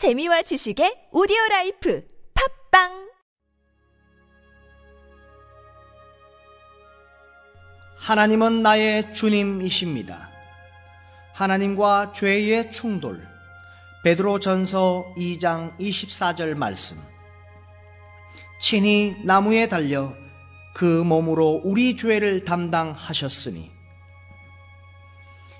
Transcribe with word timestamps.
재미와 0.00 0.40
지식의 0.40 1.10
오디오 1.12 1.36
life 1.50 2.02
팟빵 2.70 3.10
하나님은 7.98 8.62
나의 8.62 9.12
주님이십니다. 9.12 10.30
하나님과 11.34 12.14
죄의 12.14 12.72
충돌. 12.72 13.28
베드로 14.02 14.40
전서 14.40 15.04
2장 15.18 15.76
24절 15.78 16.54
말씀. 16.54 16.96
친히 18.58 19.14
나무에 19.22 19.68
달려 19.68 20.14
그 20.74 21.02
몸으로 21.02 21.60
우리 21.62 21.94
죄를 21.94 22.46
담당하셨으니 22.46 23.70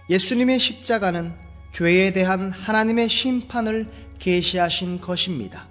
예수님의 0.09 0.59
십자가는 0.59 1.50
죄에 1.72 2.14
대한 2.14 2.50
하나님의 2.52 3.11
심판을 3.11 4.09
계시하신 4.21 5.00
것입니다. 5.00 5.66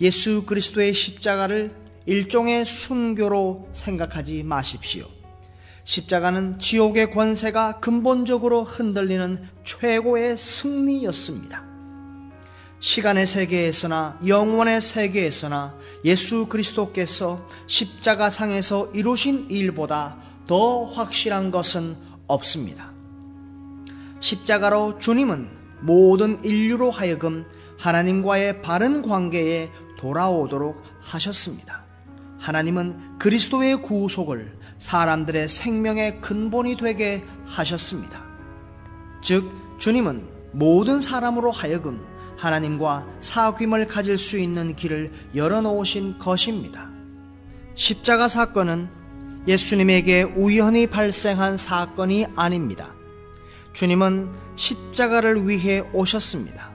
예수 0.00 0.44
그리스도의 0.44 0.94
십자가를 0.94 1.74
일종의 2.06 2.64
순교로 2.64 3.68
생각하지 3.72 4.44
마십시오. 4.44 5.06
십자가는 5.84 6.58
지옥의 6.58 7.10
권세가 7.10 7.80
근본적으로 7.80 8.62
흔들리는 8.62 9.48
최고의 9.64 10.36
승리였습니다. 10.36 11.64
시간의 12.78 13.26
세계에서나 13.26 14.18
영원의 14.26 14.80
세계에서나 14.80 15.76
예수 16.04 16.46
그리스도께서 16.46 17.48
십자가상에서 17.68 18.90
이루신 18.92 19.46
일보다 19.50 20.16
더 20.48 20.84
확실한 20.84 21.52
것은 21.52 21.96
없습니다. 22.26 22.92
십자가로 24.18 24.98
주님은 24.98 25.48
모든 25.82 26.42
인류로 26.44 26.90
하여금 26.90 27.44
하나님과의 27.82 28.62
바른 28.62 29.02
관계에 29.02 29.68
돌아오도록 29.98 30.80
하셨습니다. 31.00 31.84
하나님은 32.38 33.18
그리스도의 33.18 33.82
구속을 33.82 34.56
사람들의 34.78 35.48
생명의 35.48 36.20
근본이 36.20 36.76
되게 36.76 37.24
하셨습니다. 37.44 38.24
즉, 39.20 39.52
주님은 39.78 40.28
모든 40.52 41.00
사람으로 41.00 41.50
하여금 41.50 42.04
하나님과 42.36 43.04
사귐을 43.20 43.88
가질 43.88 44.16
수 44.16 44.38
있는 44.38 44.76
길을 44.76 45.10
열어놓으신 45.34 46.18
것입니다. 46.18 46.88
십자가 47.74 48.28
사건은 48.28 48.88
예수님에게 49.48 50.22
우연히 50.22 50.86
발생한 50.86 51.56
사건이 51.56 52.26
아닙니다. 52.36 52.94
주님은 53.72 54.30
십자가를 54.54 55.48
위해 55.48 55.80
오셨습니다. 55.92 56.71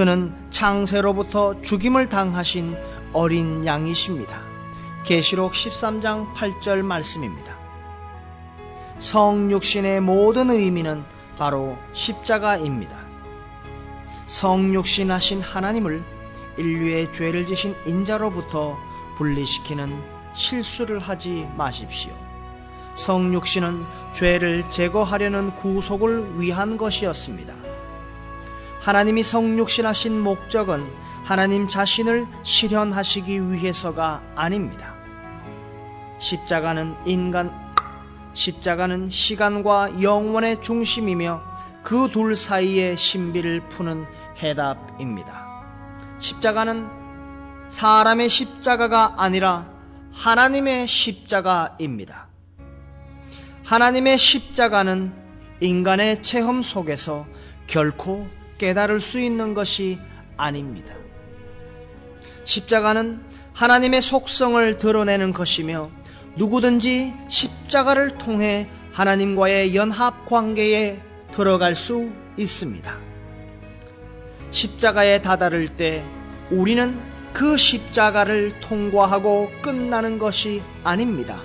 그는 0.00 0.34
창세로부터 0.48 1.60
죽임을 1.60 2.08
당하신 2.08 2.74
어린 3.12 3.66
양이십니다. 3.66 4.42
계시록 5.04 5.52
13장 5.52 6.32
8절 6.32 6.80
말씀입니다. 6.80 7.58
성육신의 8.98 10.00
모든 10.00 10.48
의미는 10.48 11.04
바로 11.36 11.76
십자가입니다. 11.92 12.98
성육신하신 14.26 15.42
하나님을 15.42 16.02
인류의 16.56 17.12
죄를 17.12 17.44
지신 17.44 17.76
인자로부터 17.84 18.78
분리시키는 19.18 20.02
실수를 20.32 20.98
하지 20.98 21.46
마십시오. 21.58 22.14
성육신은 22.94 23.84
죄를 24.14 24.64
제거하려는 24.70 25.54
구속을 25.56 26.40
위한 26.40 26.78
것이었습니다. 26.78 27.69
하나님이 28.80 29.22
성육신하신 29.22 30.18
목적은 30.18 30.86
하나님 31.24 31.68
자신을 31.68 32.26
실현하시기 32.42 33.52
위해서가 33.52 34.22
아닙니다. 34.34 34.94
십자가는 36.18 36.96
인간, 37.04 37.52
십자가는 38.32 39.08
시간과 39.08 40.02
영원의 40.02 40.62
중심이며 40.62 41.42
그 41.82 42.08
둘 42.10 42.36
사이의 42.36 42.96
신비를 42.96 43.68
푸는 43.68 44.06
해답입니다. 44.38 45.46
십자가는 46.18 46.88
사람의 47.68 48.28
십자가가 48.28 49.14
아니라 49.18 49.70
하나님의 50.12 50.86
십자가입니다. 50.86 52.28
하나님의 53.64 54.18
십자가는 54.18 55.12
인간의 55.60 56.22
체험 56.22 56.62
속에서 56.62 57.26
결코 57.66 58.26
깨달을 58.60 59.00
수 59.00 59.18
있는 59.18 59.54
것이 59.54 59.98
아닙니다. 60.36 60.94
십자가는 62.44 63.20
하나님의 63.54 64.02
속성을 64.02 64.76
드러내는 64.76 65.32
것이며 65.32 65.90
누구든지 66.36 67.14
십자가를 67.28 68.18
통해 68.18 68.68
하나님과의 68.92 69.74
연합 69.74 70.26
관계에 70.26 71.00
들어갈 71.32 71.74
수 71.74 72.10
있습니다. 72.36 72.98
십자가에 74.50 75.22
다다를 75.22 75.68
때 75.68 76.04
우리는 76.50 76.98
그 77.32 77.56
십자가를 77.56 78.60
통과하고 78.60 79.50
끝나는 79.62 80.18
것이 80.18 80.62
아닙니다. 80.84 81.40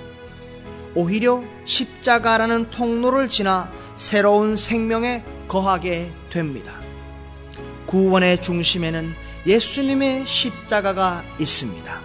오히려 0.96 1.44
십자가라는 1.64 2.72
통로를 2.72 3.30
지나 3.30 3.72
새로운 3.96 4.56
생명에 4.56 5.24
거하게 5.48 6.12
됩니다. 6.30 6.85
구원의 7.96 8.42
중심에는 8.42 9.14
예수님의 9.48 10.28
십자가가 10.28 11.24
있습니다. 11.40 12.02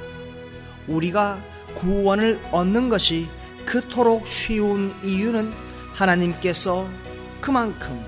우리가 0.86 1.42
구원을 1.74 2.40
얻는 2.52 2.88
것이 2.88 3.28
그토록 3.66 4.28
쉬운 4.28 4.94
이유는 5.02 5.52
하나님께서 5.92 6.86
그만큼 7.40 8.00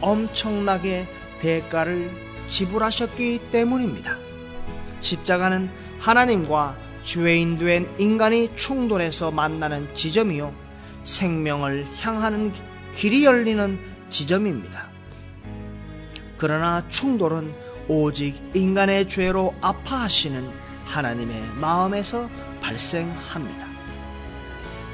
엄청나게 0.00 1.06
대가를 1.42 2.10
지불하셨기 2.46 3.50
때문입니다. 3.52 4.16
십자가는 5.00 5.68
하나님과 5.98 6.74
죄인 7.04 7.58
된 7.58 7.86
인간이 7.98 8.50
충돌해서 8.56 9.30
만나는 9.30 9.92
지점이요. 9.92 10.54
생명을 11.04 11.86
향하는 12.00 12.50
길이 12.94 13.26
열리는 13.26 13.78
지점입니다. 14.08 14.85
그러나 16.36 16.86
충돌은 16.88 17.54
오직 17.88 18.40
인간의 18.54 19.08
죄로 19.08 19.54
아파하시는 19.60 20.50
하나님의 20.84 21.40
마음에서 21.54 22.28
발생합니다. 22.60 23.66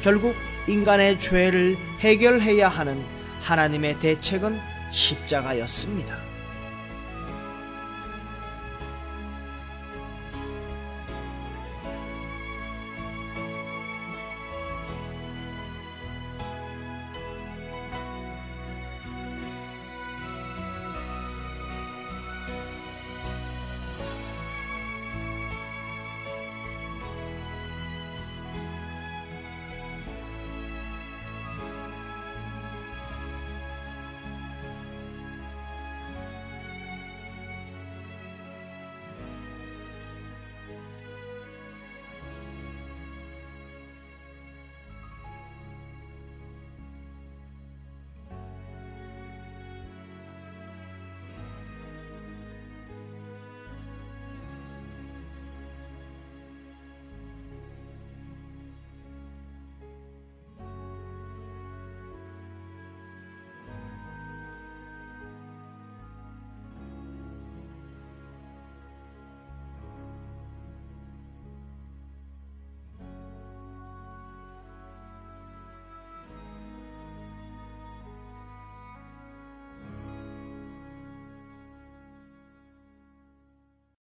결국 0.02 0.34
인간의 0.68 1.18
죄를 1.18 1.76
해결해야 2.00 2.68
하는 2.68 3.02
하나님의 3.40 3.98
대책은 4.00 4.58
십자가였습니다. 4.90 6.31